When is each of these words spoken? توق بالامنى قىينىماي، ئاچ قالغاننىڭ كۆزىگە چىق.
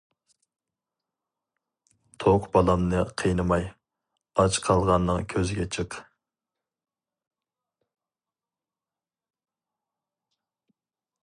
توق 2.23 2.47
بالامنى 2.55 3.03
قىينىماي، 3.23 3.67
ئاچ 4.45 4.57
قالغاننىڭ 4.69 5.29
كۆزىگە 5.35 5.69
چىق. 5.77 6.01